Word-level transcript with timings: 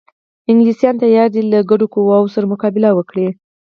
انګلیسیان 0.49 0.95
تیار 1.03 1.29
دي 1.35 1.41
له 1.51 1.59
ګډو 1.69 1.85
قواوو 1.93 2.33
سره 2.35 2.45
مقابله 2.53 2.89
وکړي. 2.93 3.27